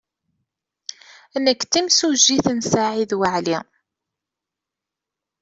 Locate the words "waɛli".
3.19-3.57